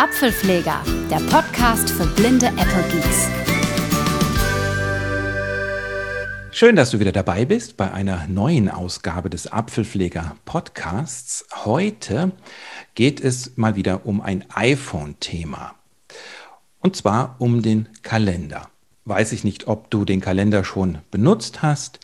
Apfelpfleger, 0.00 0.82
der 1.10 1.18
Podcast 1.28 1.90
für 1.90 2.06
blinde 2.06 2.46
Apple 2.46 2.84
Geeks. 2.90 3.28
Schön, 6.52 6.74
dass 6.74 6.92
du 6.92 7.00
wieder 7.00 7.12
dabei 7.12 7.44
bist 7.44 7.76
bei 7.76 7.92
einer 7.92 8.26
neuen 8.26 8.70
Ausgabe 8.70 9.28
des 9.28 9.52
Apfelpfleger 9.52 10.36
Podcasts. 10.46 11.44
Heute 11.66 12.32
geht 12.94 13.20
es 13.20 13.58
mal 13.58 13.76
wieder 13.76 14.06
um 14.06 14.22
ein 14.22 14.46
iPhone-Thema. 14.54 15.74
Und 16.78 16.96
zwar 16.96 17.36
um 17.38 17.60
den 17.60 17.90
Kalender. 18.00 18.70
Weiß 19.04 19.32
ich 19.32 19.44
nicht, 19.44 19.68
ob 19.68 19.90
du 19.90 20.06
den 20.06 20.22
Kalender 20.22 20.64
schon 20.64 21.00
benutzt 21.10 21.60
hast 21.60 22.00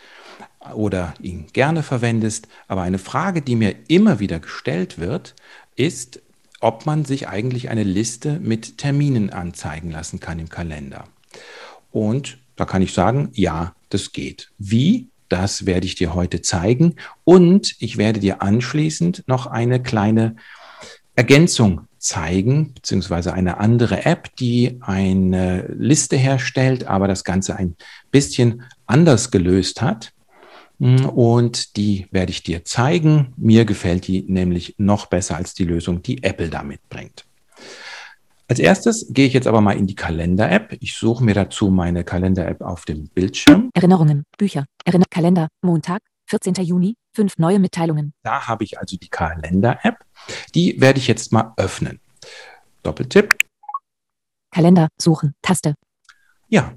oder 0.74 1.14
ihn 1.22 1.46
gerne 1.54 1.82
verwendest, 1.82 2.46
aber 2.68 2.82
eine 2.82 2.98
Frage, 2.98 3.40
die 3.40 3.56
mir 3.56 3.74
immer 3.88 4.20
wieder 4.20 4.38
gestellt 4.38 4.98
wird, 4.98 5.34
ist, 5.76 6.20
ob 6.60 6.86
man 6.86 7.04
sich 7.04 7.28
eigentlich 7.28 7.68
eine 7.68 7.84
Liste 7.84 8.40
mit 8.40 8.78
Terminen 8.78 9.30
anzeigen 9.30 9.90
lassen 9.90 10.20
kann 10.20 10.38
im 10.38 10.48
Kalender. 10.48 11.04
Und 11.90 12.38
da 12.56 12.64
kann 12.64 12.82
ich 12.82 12.92
sagen, 12.92 13.30
ja, 13.34 13.74
das 13.90 14.12
geht. 14.12 14.50
Wie? 14.58 15.08
Das 15.28 15.66
werde 15.66 15.86
ich 15.86 15.96
dir 15.96 16.14
heute 16.14 16.40
zeigen. 16.40 16.94
Und 17.24 17.74
ich 17.80 17.96
werde 17.96 18.20
dir 18.20 18.42
anschließend 18.42 19.24
noch 19.26 19.46
eine 19.46 19.82
kleine 19.82 20.36
Ergänzung 21.16 21.82
zeigen, 21.98 22.74
beziehungsweise 22.74 23.32
eine 23.32 23.58
andere 23.58 24.04
App, 24.04 24.34
die 24.36 24.78
eine 24.80 25.66
Liste 25.76 26.16
herstellt, 26.16 26.86
aber 26.86 27.08
das 27.08 27.24
Ganze 27.24 27.56
ein 27.56 27.76
bisschen 28.10 28.62
anders 28.86 29.30
gelöst 29.30 29.82
hat. 29.82 30.12
Und 30.78 31.76
die 31.76 32.06
werde 32.10 32.30
ich 32.30 32.42
dir 32.42 32.64
zeigen. 32.64 33.32
Mir 33.36 33.64
gefällt 33.64 34.06
die 34.06 34.24
nämlich 34.28 34.74
noch 34.78 35.06
besser 35.06 35.36
als 35.36 35.54
die 35.54 35.64
Lösung, 35.64 36.02
die 36.02 36.22
Apple 36.22 36.50
da 36.50 36.62
mitbringt. 36.62 37.24
Als 38.48 38.60
erstes 38.60 39.06
gehe 39.10 39.26
ich 39.26 39.32
jetzt 39.32 39.48
aber 39.48 39.60
mal 39.60 39.76
in 39.76 39.86
die 39.86 39.96
Kalender-App. 39.96 40.76
Ich 40.80 40.94
suche 40.94 41.24
mir 41.24 41.34
dazu 41.34 41.68
meine 41.68 42.04
Kalender-App 42.04 42.60
auf 42.62 42.84
dem 42.84 43.08
Bildschirm. 43.08 43.70
Erinnerungen, 43.74 44.24
Bücher, 44.38 44.66
Erinner 44.84 45.06
Kalender, 45.10 45.48
Montag, 45.62 46.02
14. 46.28 46.54
Juni, 46.64 46.94
fünf 47.14 47.38
neue 47.38 47.58
Mitteilungen. 47.58 48.12
Da 48.22 48.46
habe 48.46 48.62
ich 48.62 48.78
also 48.78 48.96
die 48.96 49.08
Kalender-App. 49.08 49.96
Die 50.54 50.80
werde 50.80 50.98
ich 51.00 51.08
jetzt 51.08 51.32
mal 51.32 51.54
öffnen. 51.56 52.00
Doppeltipp. 52.84 53.36
Kalender, 54.52 54.88
suchen, 54.96 55.34
Taste. 55.42 55.74
Ja, 56.48 56.72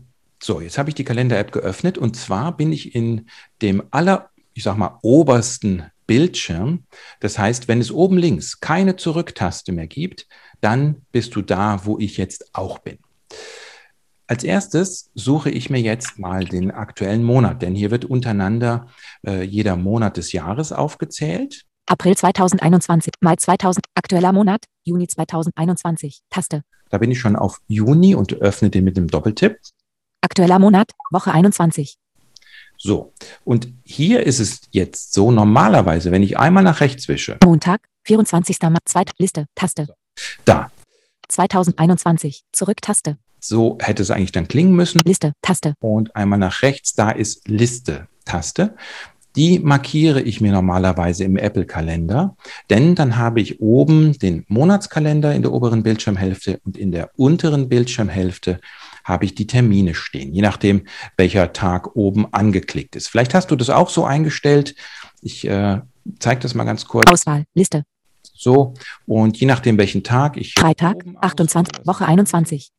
so, 0.50 0.62
jetzt 0.62 0.80
habe 0.80 0.90
ich 0.90 0.96
die 0.96 1.04
Kalender-App 1.04 1.52
geöffnet 1.52 2.00
und 2.00 2.16
zwar 2.16 2.58
bin 2.58 2.74
ich 2.74 2.96
in 2.96 3.30
dem 3.62 3.84
aller, 3.92 4.32
ich 4.56 4.64
sag 4.64 4.78
mal, 4.78 4.98
obersten 5.04 5.84
Bildschirm. 6.08 6.86
Das 7.20 7.38
heißt, 7.38 7.68
wenn 7.68 7.80
es 7.80 7.92
oben 7.92 8.18
links 8.18 8.60
keine 8.60 8.96
Zurücktaste 8.96 9.72
mehr 9.72 9.86
gibt, 9.86 10.28
dann 10.60 11.04
bist 11.12 11.36
du 11.36 11.44
da, 11.44 11.86
wo 11.86 12.00
ich 12.00 12.18
jetzt 12.18 12.56
auch 12.56 12.80
bin. 12.80 12.98
Als 14.26 14.44
erstes 14.44 15.12
suche 15.14 15.52
ich 15.52 15.70
mir 15.70 15.82
jetzt 15.82 16.18
mal 16.18 16.46
den 16.46 16.72
aktuellen 16.72 17.24
Monat, 17.24 17.62
denn 17.62 17.76
hier 17.76 17.92
wird 17.92 18.06
untereinander 18.06 18.88
äh, 19.28 19.44
jeder 19.44 19.76
Monat 19.76 20.18
des 20.18 20.32
Jahres 20.32 20.72
aufgezählt. 20.72 21.66
April 21.86 22.18
2021, 22.18 23.14
Mai 23.22 23.36
2000, 23.36 23.86
aktueller 23.94 24.34
Monat, 24.34 24.66
Juni 24.84 25.08
2021, 25.08 26.22
Taste. 26.32 26.64
Da 26.90 26.98
bin 26.98 27.12
ich 27.12 27.20
schon 27.20 27.36
auf 27.36 27.60
Juni 27.68 28.16
und 28.16 28.34
öffne 28.34 28.72
den 28.72 28.84
mit 28.84 28.98
dem 28.98 29.10
Doppeltipp. 29.10 29.60
Aktueller 30.22 30.60
Monat, 30.60 30.92
Woche 31.12 31.32
21. 31.32 31.98
So, 32.78 33.14
und 33.44 33.74
hier 33.84 34.26
ist 34.26 34.40
es 34.40 34.62
jetzt 34.72 35.14
so, 35.14 35.32
normalerweise, 35.32 36.12
wenn 36.12 36.24
ich 36.24 36.38
einmal 36.38 36.64
nach 36.64 36.82
rechts 36.82 37.08
wische. 37.08 37.38
Montag, 37.44 37.82
24. 38.04 38.60
März, 38.64 38.84
zweite 38.86 39.14
Liste, 39.18 39.46
Taste. 39.56 39.88
Da. 40.46 40.72
2021, 41.30 42.44
zurück, 42.52 42.82
Taste. 42.82 43.18
So 43.40 43.78
hätte 43.82 44.02
es 44.02 44.12
eigentlich 44.12 44.34
dann 44.34 44.48
klingen 44.48 44.76
müssen. 44.76 45.02
Liste, 45.06 45.34
Taste. 45.42 45.74
Und 45.80 46.16
einmal 46.16 46.40
nach 46.40 46.62
rechts, 46.64 46.94
da 46.94 47.12
ist 47.12 47.48
Liste, 47.48 48.08
Taste. 48.26 48.76
Die 49.36 49.60
markiere 49.60 50.22
ich 50.22 50.42
mir 50.42 50.52
normalerweise 50.52 51.24
im 51.24 51.38
Apple-Kalender, 51.38 52.36
denn 52.70 52.96
dann 52.96 53.16
habe 53.18 53.40
ich 53.40 53.62
oben 53.62 54.18
den 54.20 54.44
Monatskalender 54.48 55.34
in 55.34 55.44
der 55.44 55.54
oberen 55.54 55.84
Bildschirmhälfte 55.84 56.60
und 56.66 56.78
in 56.78 56.92
der 56.92 57.12
unteren 57.16 57.70
Bildschirmhälfte 57.70 58.60
habe 59.04 59.26
ich 59.26 59.36
die 59.36 59.48
Termine 59.48 59.96
stehen, 59.96 60.34
je 60.34 60.42
nachdem, 60.42 60.86
welcher 61.18 61.54
Tag 61.54 61.96
oben 61.96 62.32
angeklickt 62.34 62.96
ist. 62.96 63.08
Vielleicht 63.08 63.34
hast 63.34 63.52
du 63.52 63.56
das 63.56 63.70
auch 63.70 63.90
so 63.90 64.06
eingestellt. 64.06 64.76
Ich 65.22 65.46
äh, 65.48 65.82
zeige 66.20 66.42
das 66.42 66.54
mal 66.54 66.64
ganz 66.64 66.86
kurz. 66.86 67.10
Auswahl, 67.12 67.46
Liste. 67.54 67.84
So, 68.34 68.74
und 69.06 69.38
je 69.38 69.48
nachdem, 69.48 69.78
welchen 69.78 70.04
Tag 70.04 70.38
ich. 70.38 70.54
Freitag, 70.54 71.04
28, 71.20 71.86
Woche 71.86 72.06
21. 72.06 72.72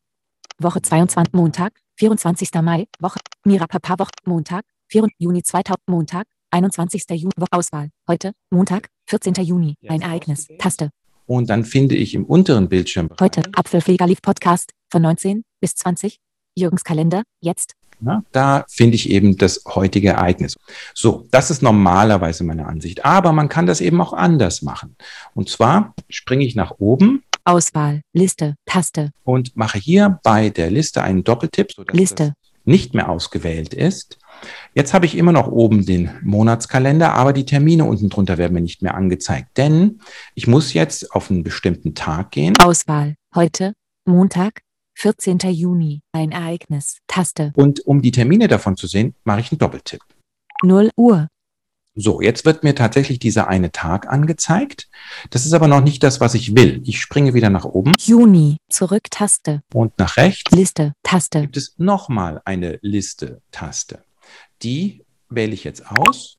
Woche 0.58 0.82
22, 0.82 1.32
Montag, 1.34 1.72
24. 1.97 2.50
Mai, 2.62 2.87
Woche, 2.98 3.19
Mira 3.44 3.66
Papa, 3.66 3.98
Woche, 3.98 4.10
Montag, 4.25 4.64
4. 4.88 5.06
Juni 5.19 5.42
2000, 5.42 5.78
Montag, 5.87 6.26
21. 6.50 7.04
Juni, 7.10 7.32
Auswahl, 7.50 7.91
heute, 8.08 8.32
Montag, 8.50 8.88
14. 9.06 9.34
Juni, 9.44 9.76
ein 9.88 10.02
Ereignis, 10.02 10.48
Taste. 10.58 10.91
Und 11.30 11.48
dann 11.48 11.64
finde 11.64 11.94
ich 11.94 12.16
im 12.16 12.24
unteren 12.24 12.68
Bildschirm. 12.68 13.08
Heute, 13.20 13.42
Apfelflieger 13.52 14.04
lief 14.04 14.20
Podcast, 14.20 14.72
von 14.91 15.02
19 15.02 15.44
bis 15.60 15.76
20. 15.76 16.18
Jürgens 16.58 16.82
Kalender, 16.82 17.22
jetzt. 17.41 17.74
Ja, 18.04 18.24
da 18.32 18.64
finde 18.68 18.96
ich 18.96 19.10
eben 19.10 19.36
das 19.36 19.62
heutige 19.64 20.08
Ereignis. 20.08 20.56
So, 20.92 21.28
das 21.30 21.52
ist 21.52 21.62
normalerweise 21.62 22.42
meine 22.42 22.66
Ansicht. 22.66 23.04
Aber 23.04 23.30
man 23.30 23.48
kann 23.48 23.66
das 23.66 23.80
eben 23.80 24.00
auch 24.00 24.12
anders 24.12 24.62
machen. 24.62 24.96
Und 25.32 25.48
zwar 25.48 25.94
springe 26.08 26.44
ich 26.44 26.56
nach 26.56 26.80
oben. 26.80 27.22
Auswahl, 27.44 28.00
Liste, 28.12 28.56
Taste. 28.66 29.12
Und 29.22 29.56
mache 29.56 29.78
hier 29.78 30.19
bei 30.24 30.50
der 30.50 30.72
Liste 30.72 31.00
einen 31.00 31.22
Doppeltipp, 31.22 31.70
sodass 31.70 31.96
Liste. 31.96 32.34
nicht 32.64 32.92
mehr 32.92 33.08
ausgewählt 33.08 33.72
ist. 33.72 34.19
Jetzt 34.74 34.94
habe 34.94 35.06
ich 35.06 35.16
immer 35.16 35.32
noch 35.32 35.48
oben 35.48 35.84
den 35.84 36.10
Monatskalender, 36.22 37.12
aber 37.14 37.32
die 37.32 37.44
Termine 37.44 37.84
unten 37.84 38.08
drunter 38.08 38.38
werden 38.38 38.54
mir 38.54 38.60
nicht 38.60 38.82
mehr 38.82 38.94
angezeigt, 38.94 39.56
denn 39.56 40.00
ich 40.34 40.46
muss 40.46 40.72
jetzt 40.72 41.12
auf 41.14 41.30
einen 41.30 41.42
bestimmten 41.42 41.94
Tag 41.94 42.30
gehen. 42.30 42.56
Auswahl, 42.60 43.16
heute, 43.34 43.74
Montag, 44.04 44.62
14. 44.96 45.38
Juni, 45.50 46.02
ein 46.12 46.30
Ereignis, 46.30 46.98
Taste. 47.06 47.52
Und 47.54 47.86
um 47.86 48.02
die 48.02 48.10
Termine 48.10 48.48
davon 48.48 48.76
zu 48.76 48.86
sehen, 48.86 49.14
mache 49.24 49.40
ich 49.40 49.50
einen 49.50 49.58
Doppeltipp. 49.58 50.00
0 50.62 50.90
Uhr. 50.96 51.28
So, 51.96 52.20
jetzt 52.20 52.44
wird 52.44 52.62
mir 52.62 52.74
tatsächlich 52.74 53.18
dieser 53.18 53.48
eine 53.48 53.72
Tag 53.72 54.08
angezeigt. 54.08 54.88
Das 55.30 55.44
ist 55.44 55.52
aber 55.52 55.68
noch 55.68 55.82
nicht 55.82 56.02
das, 56.02 56.20
was 56.20 56.34
ich 56.34 56.54
will. 56.54 56.82
Ich 56.84 57.00
springe 57.00 57.34
wieder 57.34 57.50
nach 57.50 57.64
oben. 57.64 57.92
Juni, 57.98 58.58
zurück 58.68 59.10
Taste. 59.10 59.62
Und 59.74 59.98
nach 59.98 60.16
rechts. 60.16 60.52
Liste, 60.52 60.92
Taste. 61.02 61.40
Gibt 61.40 61.56
es 61.56 61.74
nochmal 61.78 62.40
eine 62.44 62.78
Liste-Taste. 62.82 64.04
Die 64.62 65.04
wähle 65.28 65.52
ich 65.52 65.64
jetzt 65.64 65.91
aus. 65.91 66.36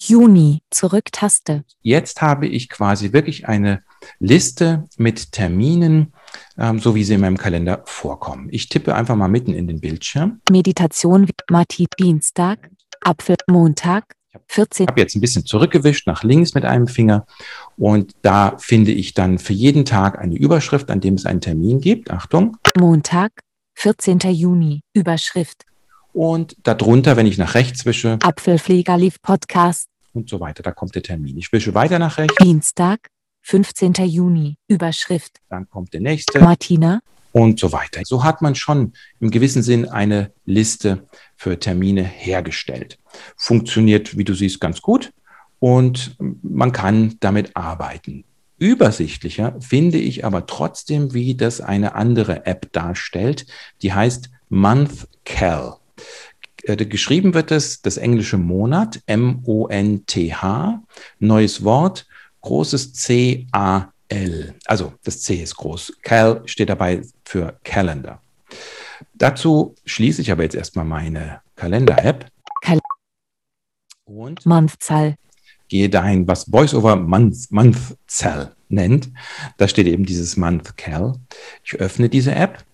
Juni, 0.00 0.62
zurück 0.70 1.04
Taste. 1.12 1.64
Jetzt 1.80 2.20
habe 2.20 2.46
ich 2.46 2.68
quasi 2.68 3.12
wirklich 3.12 3.48
eine 3.48 3.82
Liste 4.18 4.84
mit 4.98 5.32
Terminen, 5.32 6.12
ähm, 6.58 6.78
so 6.78 6.94
wie 6.94 7.04
sie 7.04 7.14
in 7.14 7.20
meinem 7.20 7.38
Kalender 7.38 7.82
vorkommen. 7.86 8.48
Ich 8.50 8.68
tippe 8.68 8.94
einfach 8.94 9.16
mal 9.16 9.28
mitten 9.28 9.54
in 9.54 9.66
den 9.66 9.80
Bildschirm. 9.80 10.40
Meditation 10.50 11.28
Marti 11.50 11.86
Dienstag, 11.98 12.70
Apfel 13.00 13.36
Montag, 13.48 14.04
14. 14.48 14.84
Ich 14.84 14.88
habe 14.88 15.00
jetzt 15.00 15.14
ein 15.14 15.20
bisschen 15.20 15.46
zurückgewischt 15.46 16.06
nach 16.06 16.22
links 16.22 16.54
mit 16.54 16.64
einem 16.64 16.88
Finger 16.88 17.24
und 17.76 18.12
da 18.22 18.56
finde 18.58 18.90
ich 18.90 19.14
dann 19.14 19.38
für 19.38 19.52
jeden 19.52 19.84
Tag 19.84 20.18
eine 20.18 20.36
Überschrift, 20.36 20.90
an 20.90 21.00
dem 21.00 21.14
es 21.14 21.24
einen 21.24 21.40
Termin 21.40 21.80
gibt. 21.80 22.10
Achtung. 22.10 22.56
Montag, 22.76 23.32
14. 23.76 24.18
Juni, 24.18 24.82
Überschrift. 24.92 25.64
Und 26.14 26.56
darunter, 26.62 27.16
wenn 27.16 27.26
ich 27.26 27.38
nach 27.38 27.54
rechts 27.54 27.84
wische. 27.84 28.18
Apfelpfleger 28.22 28.96
lief 28.96 29.20
Podcast. 29.20 29.88
Und 30.12 30.30
so 30.30 30.38
weiter, 30.38 30.62
da 30.62 30.70
kommt 30.70 30.94
der 30.94 31.02
Termin. 31.02 31.36
Ich 31.36 31.52
wische 31.52 31.74
weiter 31.74 31.98
nach 31.98 32.18
rechts. 32.18 32.36
Dienstag, 32.40 33.08
15. 33.42 33.94
Juni, 34.06 34.56
Überschrift. 34.68 35.40
Dann 35.50 35.68
kommt 35.68 35.92
der 35.92 36.00
nächste. 36.00 36.38
Martina. 36.38 37.00
Und 37.32 37.58
so 37.58 37.72
weiter. 37.72 38.02
So 38.04 38.22
hat 38.22 38.42
man 38.42 38.54
schon 38.54 38.92
im 39.18 39.32
gewissen 39.32 39.64
Sinn 39.64 39.88
eine 39.88 40.30
Liste 40.44 41.08
für 41.36 41.58
Termine 41.58 42.04
hergestellt. 42.04 43.00
Funktioniert, 43.36 44.16
wie 44.16 44.22
du 44.22 44.34
siehst, 44.34 44.60
ganz 44.60 44.80
gut 44.80 45.12
und 45.58 46.16
man 46.42 46.72
kann 46.72 47.16
damit 47.20 47.56
arbeiten. 47.56 48.24
Übersichtlicher 48.58 49.56
finde 49.60 49.98
ich 49.98 50.24
aber 50.24 50.46
trotzdem, 50.46 51.12
wie 51.12 51.34
das 51.34 51.60
eine 51.60 51.96
andere 51.96 52.46
App 52.46 52.70
darstellt, 52.72 53.46
die 53.82 53.92
heißt 53.92 54.30
MonthCal. 54.48 55.78
Äh, 56.66 56.76
geschrieben 56.86 57.34
wird 57.34 57.50
es 57.50 57.82
das 57.82 57.96
englische 57.96 58.38
Monat, 58.38 59.00
M-O-N-T-H, 59.06 60.82
neues 61.18 61.64
Wort, 61.64 62.06
großes 62.40 62.94
C-A-L. 62.94 64.54
Also 64.64 64.94
das 65.04 65.20
C 65.20 65.42
ist 65.42 65.56
groß. 65.56 65.98
Cal 66.02 66.42
steht 66.46 66.70
dabei 66.70 67.02
für 67.24 67.58
Calendar. 67.64 68.22
Dazu 69.14 69.74
schließe 69.84 70.22
ich 70.22 70.30
aber 70.32 70.42
jetzt 70.42 70.54
erstmal 70.54 70.84
meine 70.84 71.40
Kalender-App. 71.56 72.26
Kal 72.62 72.78
Und 74.04 74.44
Monthzahl. 74.46 75.16
gehe 75.68 75.88
dahin, 75.88 76.26
was 76.26 76.50
VoiceOver 76.50 76.96
Month, 76.96 77.50
Month 77.50 77.96
Cell 78.06 78.52
nennt. 78.68 79.10
Da 79.58 79.68
steht 79.68 79.86
eben 79.86 80.04
dieses 80.04 80.36
Month 80.36 80.76
Cal. 80.76 81.14
Ich 81.62 81.74
öffne 81.76 82.08
diese 82.08 82.34
App. 82.34 82.64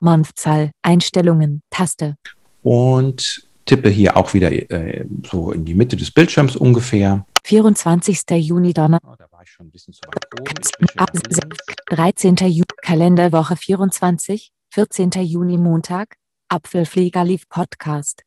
Month-Zahl, 0.00 0.70
Einstellungen, 0.82 1.62
Taste. 1.70 2.16
Und 2.62 3.46
tippe 3.64 3.88
hier 3.88 4.16
auch 4.16 4.32
wieder 4.34 4.52
äh, 4.52 5.04
so 5.28 5.52
in 5.52 5.64
die 5.64 5.74
Mitte 5.74 5.96
des 5.96 6.10
Bildschirms 6.10 6.56
ungefähr. 6.56 7.26
24. 7.44 8.22
Juni 8.30 8.72
Donner. 8.72 8.98
Oh, 9.04 9.14
da 9.16 9.26
war 9.30 9.42
ich 9.42 9.50
schon 9.50 9.66
ein 9.66 9.70
bisschen 9.70 9.94
zu 9.94 10.00
weit 10.08 10.26
oben. 10.40 11.66
13. 11.90 12.36
Juni 12.36 12.64
Kalenderwoche 12.82 13.56
24, 13.56 14.50
14. 14.70 15.10
Juni 15.22 15.58
Montag, 15.58 16.16
Apfelpfleger 16.48 17.24
lief 17.24 17.48
Podcast. 17.48 18.22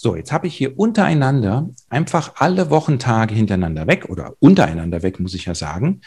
So, 0.00 0.14
jetzt 0.14 0.30
habe 0.30 0.46
ich 0.46 0.54
hier 0.54 0.78
untereinander 0.78 1.70
einfach 1.88 2.34
alle 2.36 2.70
Wochentage 2.70 3.34
hintereinander 3.34 3.88
weg 3.88 4.08
oder 4.08 4.34
untereinander 4.38 5.02
weg, 5.02 5.18
muss 5.18 5.34
ich 5.34 5.46
ja 5.46 5.56
sagen. 5.56 6.02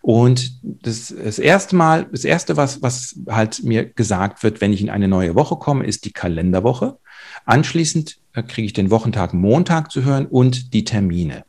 Und 0.00 0.60
das, 0.62 1.12
das 1.12 1.40
erste 1.40 1.74
Mal, 1.74 2.06
das 2.12 2.24
erste, 2.24 2.56
was, 2.56 2.82
was 2.82 3.18
halt 3.28 3.64
mir 3.64 3.84
gesagt 3.84 4.44
wird, 4.44 4.60
wenn 4.60 4.72
ich 4.72 4.80
in 4.80 4.90
eine 4.90 5.08
neue 5.08 5.34
Woche 5.34 5.56
komme, 5.56 5.84
ist 5.84 6.04
die 6.04 6.12
Kalenderwoche. 6.12 6.98
Anschließend 7.44 8.20
äh, 8.34 8.44
kriege 8.44 8.66
ich 8.66 8.74
den 8.74 8.92
Wochentag 8.92 9.34
Montag 9.34 9.90
zu 9.90 10.04
hören 10.04 10.26
und 10.26 10.72
die 10.72 10.84
Termine. 10.84 11.44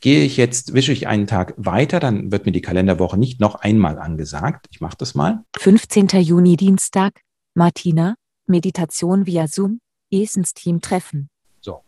Gehe 0.00 0.24
ich 0.24 0.36
jetzt, 0.36 0.74
wische 0.74 0.90
ich 0.90 1.06
einen 1.06 1.28
Tag 1.28 1.54
weiter, 1.56 2.00
dann 2.00 2.32
wird 2.32 2.46
mir 2.46 2.52
die 2.52 2.60
Kalenderwoche 2.60 3.18
nicht 3.18 3.38
noch 3.38 3.54
einmal 3.54 4.00
angesagt. 4.00 4.66
Ich 4.72 4.80
mache 4.80 4.96
das 4.98 5.14
mal. 5.14 5.44
15. 5.58 6.08
Juni 6.08 6.56
Dienstag, 6.56 7.20
Martina, 7.54 8.16
Meditation 8.48 9.26
via 9.26 9.46
Zoom, 9.46 9.78
Esens-Team 10.10 10.80
treffen. 10.80 11.28
So, 11.66 11.82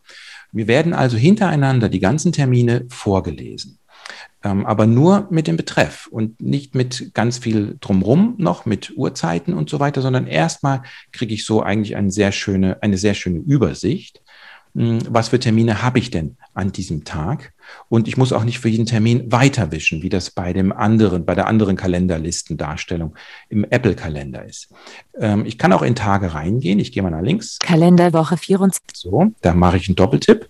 wir 0.51 0.67
werden 0.67 0.93
also 0.93 1.17
hintereinander 1.17 1.89
die 1.89 2.01
ganzen 2.01 2.33
Termine 2.33 2.85
vorgelesen, 2.89 3.79
ähm, 4.43 4.67
aber 4.67 4.89
nur 4.89 5.29
mit 5.31 5.47
dem 5.47 5.57
Betreff 5.57 6.09
und 6.09 6.41
nicht 6.41 6.75
mit 6.75 7.15
ganz 7.15 7.39
viel 7.39 7.77
drumrum 7.81 8.35
noch, 8.39 8.67
mit 8.67 8.93
Uhrzeiten 8.97 9.55
und 9.55 9.71
so 9.71 9.79
weiter, 9.79 10.03
sondern 10.03 10.27
erstmal 10.27 10.83
kriege 11.13 11.33
ich 11.33 11.47
so 11.47 11.63
eigentlich 11.63 11.95
eine 11.95 12.11
sehr 12.11 12.33
schöne, 12.33 12.83
eine 12.83 12.99
sehr 12.99 13.15
schöne 13.15 13.39
Übersicht. 13.39 14.21
Hm, 14.79 15.01
was 15.09 15.29
für 15.29 15.41
Termine 15.41 15.83
habe 15.83 15.99
ich 15.99 16.13
denn 16.13 16.37
an 16.55 16.71
diesem 16.71 17.03
Tag? 17.03 17.53
Und 17.89 18.07
ich 18.07 18.17
muss 18.17 18.33
auch 18.33 18.45
nicht 18.45 18.61
für 18.61 18.69
jeden 18.69 18.87
Termin 18.87 19.33
weiterwischen, 19.33 20.03
wie 20.03 20.09
das 20.09 20.31
bei 20.31 20.53
dem 20.53 20.71
anderen, 20.73 21.27
bei 21.27 21.35
der 21.35 21.49
anderen 21.49 21.75
Kalenderlistendarstellung 21.75 23.17
im 23.49 23.65
Apple-Kalender 23.65 24.45
ist. 24.45 24.73
Ähm, 25.19 25.45
ich 25.45 25.59
kann 25.59 25.73
auch 25.73 25.83
in 25.83 25.97
Tage 25.97 26.33
reingehen. 26.33 26.79
Ich 26.79 26.93
gehe 26.93 27.03
mal 27.03 27.11
nach 27.11 27.23
links. 27.23 27.59
Kalenderwoche 27.59 28.37
24. 28.37 28.81
So, 28.95 29.33
da 29.41 29.53
mache 29.53 29.79
ich 29.79 29.89
einen 29.89 29.97
Doppeltipp. 29.97 30.49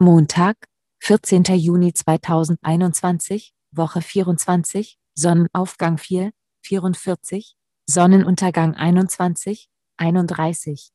Montag, 0.00 0.56
14. 1.00 1.42
Juni 1.56 1.92
2021, 1.92 3.52
Woche 3.72 4.00
24, 4.00 4.96
Sonnenaufgang 5.14 5.98
4, 5.98 6.30
44, 6.62 7.54
Sonnenuntergang 7.84 8.74
21, 8.74 9.68
31. 9.98 10.90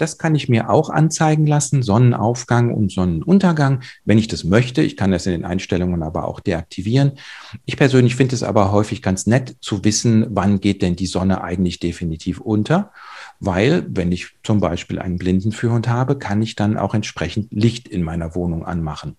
Das 0.00 0.16
kann 0.16 0.34
ich 0.34 0.48
mir 0.48 0.70
auch 0.70 0.88
anzeigen 0.88 1.46
lassen, 1.46 1.82
Sonnenaufgang 1.82 2.72
und 2.72 2.90
Sonnenuntergang, 2.90 3.82
wenn 4.06 4.16
ich 4.16 4.28
das 4.28 4.44
möchte. 4.44 4.80
Ich 4.80 4.96
kann 4.96 5.10
das 5.10 5.26
in 5.26 5.32
den 5.32 5.44
Einstellungen 5.44 6.02
aber 6.02 6.26
auch 6.26 6.40
deaktivieren. 6.40 7.18
Ich 7.66 7.76
persönlich 7.76 8.16
finde 8.16 8.34
es 8.34 8.42
aber 8.42 8.72
häufig 8.72 9.02
ganz 9.02 9.26
nett 9.26 9.56
zu 9.60 9.84
wissen, 9.84 10.26
wann 10.30 10.60
geht 10.60 10.80
denn 10.80 10.96
die 10.96 11.06
Sonne 11.06 11.42
eigentlich 11.42 11.80
definitiv 11.80 12.40
unter, 12.40 12.92
weil 13.40 13.84
wenn 13.90 14.10
ich 14.10 14.28
zum 14.42 14.60
Beispiel 14.60 14.98
einen 14.98 15.18
Blindenführhund 15.18 15.86
habe, 15.86 16.16
kann 16.16 16.40
ich 16.40 16.56
dann 16.56 16.78
auch 16.78 16.94
entsprechend 16.94 17.52
Licht 17.52 17.86
in 17.86 18.02
meiner 18.02 18.34
Wohnung 18.34 18.64
anmachen 18.64 19.16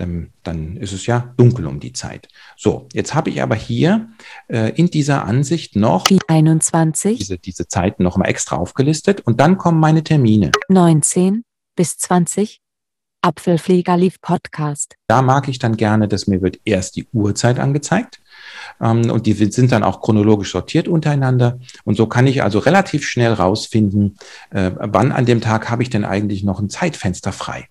dann, 0.00 0.30
dann 0.42 0.76
ist 0.78 0.92
es 0.92 1.06
ja 1.06 1.32
dunkel 1.36 1.66
um 1.66 1.78
die 1.78 1.92
Zeit. 1.92 2.28
So, 2.56 2.88
jetzt 2.92 3.14
habe 3.14 3.30
ich 3.30 3.42
aber 3.42 3.54
hier 3.54 4.08
äh, 4.48 4.72
in 4.74 4.90
dieser 4.90 5.24
Ansicht 5.24 5.76
noch 5.76 6.04
die 6.04 6.20
21, 6.26 7.18
diese, 7.18 7.38
diese 7.38 7.68
Zeiten 7.68 8.02
nochmal 8.02 8.30
extra 8.30 8.56
aufgelistet 8.56 9.20
und 9.20 9.40
dann 9.40 9.58
kommen 9.58 9.78
meine 9.78 10.02
Termine. 10.02 10.52
19 10.68 11.44
bis 11.76 11.98
20, 11.98 12.60
Apfelpfleger 13.22 13.98
lief 13.98 14.20
Podcast. 14.22 14.96
Da 15.08 15.20
mag 15.20 15.48
ich 15.48 15.58
dann 15.58 15.76
gerne, 15.76 16.08
dass 16.08 16.26
mir 16.26 16.40
wird 16.40 16.58
erst 16.64 16.96
die 16.96 17.06
Uhrzeit 17.12 17.58
angezeigt 17.58 18.18
ähm, 18.80 19.10
und 19.10 19.26
die 19.26 19.34
sind 19.34 19.70
dann 19.72 19.82
auch 19.82 20.00
chronologisch 20.00 20.52
sortiert 20.52 20.88
untereinander. 20.88 21.58
Und 21.84 21.96
so 21.96 22.06
kann 22.06 22.26
ich 22.26 22.42
also 22.42 22.58
relativ 22.58 23.06
schnell 23.06 23.34
rausfinden, 23.34 24.16
äh, 24.48 24.70
wann 24.76 25.12
an 25.12 25.26
dem 25.26 25.42
Tag 25.42 25.68
habe 25.68 25.82
ich 25.82 25.90
denn 25.90 26.06
eigentlich 26.06 26.42
noch 26.42 26.60
ein 26.60 26.70
Zeitfenster 26.70 27.32
frei. 27.32 27.68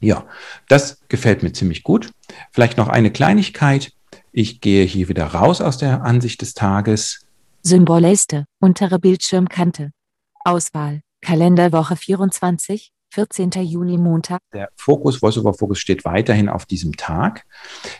Ja, 0.00 0.26
das 0.68 1.00
gefällt 1.08 1.42
mir 1.42 1.52
ziemlich 1.52 1.82
gut. 1.82 2.10
Vielleicht 2.52 2.76
noch 2.76 2.88
eine 2.88 3.10
Kleinigkeit. 3.10 3.92
Ich 4.32 4.60
gehe 4.60 4.84
hier 4.84 5.08
wieder 5.08 5.26
raus 5.26 5.60
aus 5.60 5.78
der 5.78 6.02
Ansicht 6.02 6.42
des 6.42 6.54
Tages. 6.54 7.26
Symbolleiste, 7.62 8.44
untere 8.60 8.98
Bildschirmkante. 8.98 9.90
Auswahl, 10.44 11.00
Kalenderwoche 11.22 11.96
24, 11.96 12.92
14. 13.10 13.50
Juni 13.62 13.96
Montag. 13.96 14.40
Der 14.52 14.68
Fokus, 14.76 15.16
Voice-over-Focus 15.16 15.78
steht 15.78 16.04
weiterhin 16.04 16.48
auf 16.48 16.66
diesem 16.66 16.96
Tag. 16.96 17.44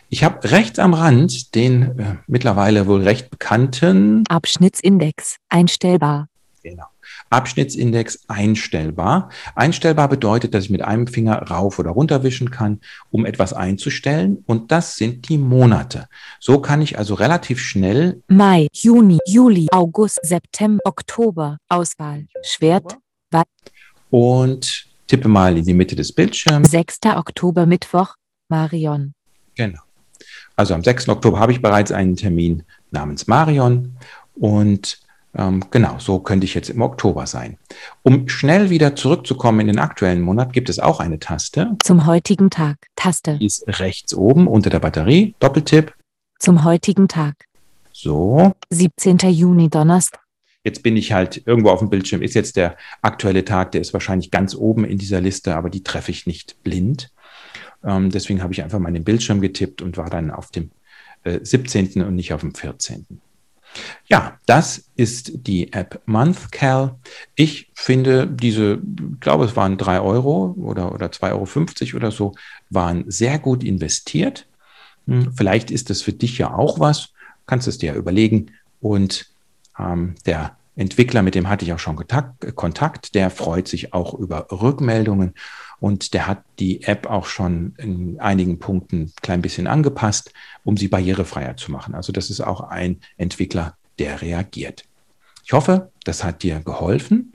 Ich 0.09 0.23
habe 0.25 0.51
rechts 0.51 0.79
am 0.79 0.95
Rand 0.95 1.55
den 1.55 1.99
äh, 1.99 2.17
mittlerweile 2.27 2.87
wohl 2.87 3.03
recht 3.03 3.31
bekannten 3.31 4.25
Abschnittsindex, 4.29 5.37
einstellbar. 5.49 6.29
Genau. 6.63 6.85
Abschnittsindex 7.31 8.21
einstellbar. 8.29 9.31
Einstellbar 9.55 10.09
bedeutet, 10.09 10.55
dass 10.55 10.65
ich 10.65 10.71
mit 10.71 10.83
einem 10.83 11.07
Finger 11.07 11.43
rauf 11.43 11.79
oder 11.79 11.91
runter 11.91 12.23
wischen 12.23 12.51
kann, 12.51 12.81
um 13.11 13.27
etwas 13.27 13.53
einzustellen. 13.53 14.45
Und 14.47 14.73
das 14.73 14.97
sind 14.97 15.29
die 15.29 15.39
Monate. 15.39 16.09
So 16.41 16.61
kann 16.61 16.83
ich 16.83 16.99
also 16.99 17.15
relativ 17.15 17.61
schnell 17.61 18.23
Mai, 18.29 18.69
Juni, 18.73 19.19
Juli, 19.27 19.67
August, 19.73 20.21
September, 20.23 20.81
Oktober, 20.85 21.59
Auswahl, 21.69 22.27
Schwert, 22.43 22.97
und 24.11 24.87
tippe 25.07 25.29
mal 25.29 25.57
in 25.57 25.65
die 25.65 25.75
Mitte 25.75 25.97
des 25.97 26.13
Bildschirms. 26.13 26.71
6. 26.71 27.01
Oktober, 27.17 27.67
Mittwoch, 27.67 28.15
Marion. 28.49 29.15
Genau. 29.55 29.81
Also 30.55 30.75
am 30.75 30.83
6. 30.83 31.09
Oktober 31.09 31.39
habe 31.39 31.53
ich 31.53 31.61
bereits 31.61 31.93
einen 31.93 32.17
Termin 32.17 32.63
namens 32.91 33.27
Marion 33.27 33.97
und 34.35 35.01
genau, 35.37 35.99
so 35.99 36.19
könnte 36.21 36.47
ich 36.47 36.55
jetzt 36.55 36.71
im 36.71 36.81
Oktober 36.81 37.27
sein. 37.27 37.59
Um 38.03 38.29
schnell 38.29 38.71
wieder 38.71 38.97
zurückzukommen 38.97 39.61
in 39.61 39.67
den 39.67 39.79
aktuellen 39.79 40.23
Monat, 40.23 40.53
gibt 40.53 40.69
es 40.69 40.79
auch 40.79 40.99
eine 40.99 41.19
Taste. 41.19 41.77
Zum 41.83 42.07
heutigen 42.07 42.49
Tag, 42.49 42.77
Taste. 42.97 43.39
Die 43.39 43.47
ist 43.47 43.65
rechts 43.67 44.15
oben 44.15 44.47
unter 44.47 44.71
der 44.71 44.81
Batterie, 44.81 45.35
Doppeltipp. 45.39 45.95
Zum 46.39 46.65
heutigen 46.65 47.09
Tag. 47.09 47.35
So. 47.93 48.53
17. 48.71 49.19
Juni, 49.31 49.69
Donnerstag. 49.69 50.21
Jetzt 50.65 50.83
bin 50.83 50.97
ich 50.97 51.13
halt 51.13 51.43
irgendwo 51.47 51.71
auf 51.71 51.79
dem 51.79 51.91
Bildschirm, 51.91 52.23
ist 52.23 52.35
jetzt 52.35 52.57
der 52.57 52.77
aktuelle 53.01 53.45
Tag, 53.45 53.73
der 53.73 53.81
ist 53.81 53.93
wahrscheinlich 53.93 54.31
ganz 54.31 54.55
oben 54.55 54.85
in 54.85 54.99
dieser 54.99 55.21
Liste, 55.21 55.55
aber 55.55 55.71
die 55.71 55.85
treffe 55.85 56.11
ich 56.11 56.27
nicht 56.27 56.63
blind. 56.65 57.11
Ähm, 57.85 58.11
deswegen 58.11 58.43
habe 58.43 58.53
ich 58.53 58.63
einfach 58.63 58.79
mal 58.79 58.93
den 58.93 59.05
Bildschirm 59.05 59.41
getippt 59.41 59.81
und 59.81 59.97
war 59.97 60.11
dann 60.11 60.31
auf 60.31 60.51
dem 60.51 60.71
äh, 61.23 61.39
17. 61.43 62.03
und 62.03 62.15
nicht 62.17 62.33
auf 62.33 62.41
dem 62.41 62.55
14. 62.55 63.07
Ja, 64.07 64.39
das 64.47 64.91
ist 64.97 65.47
die 65.47 65.73
App 65.73 66.01
MonthCal. 66.07 66.97
Ich 67.35 67.71
finde 67.75 68.27
diese, 68.27 68.75
ich 68.75 69.21
glaube, 69.21 69.45
es 69.45 69.57
waren 69.57 69.79
drei 69.79 70.01
Euro 70.01 70.55
oder, 70.59 70.93
oder 70.93 71.07
2,50 71.07 71.89
Euro 71.89 71.97
oder 71.97 72.11
so, 72.11 72.35
waren 72.71 73.05
sehr 73.11 73.39
gut 73.39 73.65
investiert. 73.65 74.47
Hm, 75.07 75.33
vielleicht 75.37 75.71
ist 75.71 75.91
das 75.91 76.03
für 76.03 76.13
dich 76.13 76.39
ja 76.39 76.55
auch 76.55 76.81
was. 76.81 77.11
Kannst 77.47 77.69
es 77.69 77.79
dir 77.79 77.95
überlegen. 77.95 78.53
Und 78.81 79.27
ähm, 79.79 80.15
der 80.27 80.57
Entwickler, 80.77 81.23
mit 81.23 81.35
dem 81.35 81.49
hatte 81.49 81.65
ich 81.65 81.73
auch 81.73 81.79
schon 81.79 81.97
Kontakt, 81.97 83.15
der 83.15 83.31
freut 83.31 83.67
sich 83.67 83.95
auch 83.95 84.15
über 84.15 84.47
Rückmeldungen 84.51 85.35
und 85.81 86.15
der 86.15 86.27
hat 86.27 86.43
die 86.59 86.83
App 86.85 87.07
auch 87.07 87.27
schon 87.27 87.75
in 87.79 88.21
einigen 88.21 88.59
Punkten 88.59 89.03
ein 89.03 89.13
klein 89.23 89.43
bisschen 89.43 89.67
angepasst, 89.67 90.33
um 90.65 90.77
sie 90.77 90.89
barrierefreier 90.89 91.57
zu 91.57 91.71
machen. 91.71 91.95
Also 91.95 92.13
das 92.13 92.31
ist 92.31 92.41
auch 92.41 92.61
ein 92.61 93.01
Entwickler, 93.17 93.77
der 93.99 94.23
reagiert. 94.23 94.85
Ich 95.45 95.53
hoffe, 95.53 95.91
das 96.05 96.25
hat 96.25 96.43
dir 96.43 96.61
geholfen. 96.61 97.33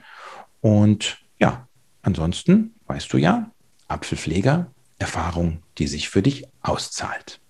Und 0.61 1.19
ja, 1.39 1.67
ansonsten 2.01 2.73
weißt 2.87 3.11
du 3.13 3.17
ja, 3.17 3.51
Apfelpfleger, 3.87 4.71
Erfahrung, 4.99 5.63
die 5.77 5.87
sich 5.87 6.09
für 6.09 6.21
dich 6.21 6.45
auszahlt. 6.61 7.40